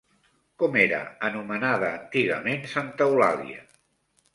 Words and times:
Com 0.63 0.77
era 0.83 1.01
anomenada 1.29 1.93
antigament 2.01 2.69
Santa 2.77 3.11
Eulàlia? 3.13 3.67